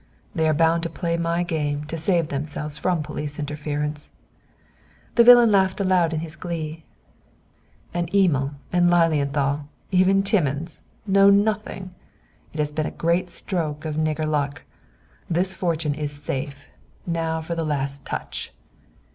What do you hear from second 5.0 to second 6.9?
The villain laughed aloud in his glee.